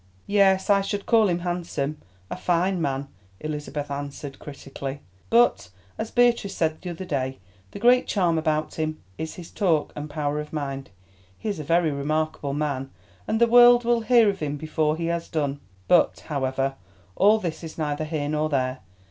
[0.25, 3.07] "Yes, I should call him handsome—a fine man,"
[3.39, 7.37] Elizabeth answered critically; "but, as Beatrice said the other day,
[7.69, 10.89] the great charm about him is his talk and power of mind.
[11.37, 12.89] He is a very remarkable man,
[13.27, 15.59] and the world will hear of him before he has done.
[15.87, 16.77] But, however,
[17.15, 18.79] all this is neither here nor there.